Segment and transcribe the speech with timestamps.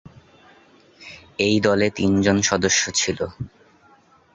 [1.39, 3.19] এই দলে তিনজন সদস্য ছিল।